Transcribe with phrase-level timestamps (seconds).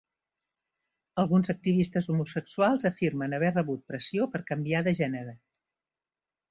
[1.23, 5.39] Alguns activistes homosexuals afirmen haver rebut pressió per a canviar de gènere.